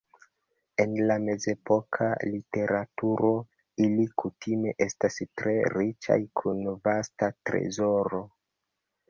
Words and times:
En 0.83 0.93
la 1.09 1.17
mezepoka 1.25 2.07
literaturo, 2.29 3.29
ili 3.89 4.07
kutime 4.23 4.73
estas 4.87 5.19
tre 5.43 5.55
riĉaj 5.77 6.19
kun 6.43 6.65
vasta 6.89 7.31
trezoro. 7.53 8.25